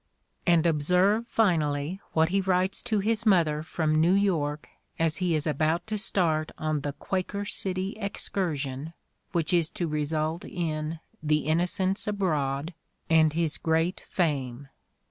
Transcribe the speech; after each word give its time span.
And 0.47 0.65
observe, 0.65 1.27
finally, 1.27 2.01
what 2.13 2.29
he 2.29 2.41
writes 2.41 2.81
to 2.81 3.01
his 3.01 3.23
mother 3.23 3.57
In 3.57 3.57
the 3.59 3.63
Crucible 3.65 3.83
87 3.83 3.91
from 3.93 4.01
New 4.01 4.13
York 4.13 4.67
as 4.97 5.17
he 5.17 5.35
is 5.35 5.45
about 5.45 5.85
to 5.85 5.97
start 5.99 6.51
on 6.57 6.81
the 6.81 6.93
Quaker 6.93 7.45
City 7.45 7.95
excursion 7.99 8.93
which 9.31 9.53
is 9.53 9.69
to 9.69 9.87
result 9.87 10.43
in 10.43 10.99
"The 11.21 11.45
Innocents 11.45 12.07
Abroad" 12.07 12.73
and 13.11 13.31
his 13.33 13.59
great 13.59 13.99
fame. 14.09 14.69